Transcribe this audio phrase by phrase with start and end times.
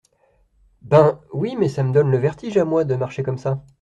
[0.81, 1.19] Ben!
[1.31, 3.63] oui, mais ça me donne le vertige, à moi, de marcher comme ça!